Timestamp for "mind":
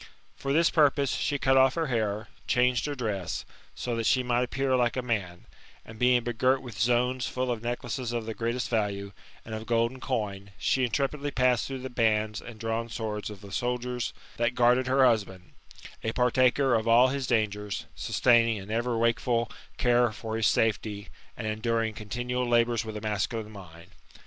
23.51-23.91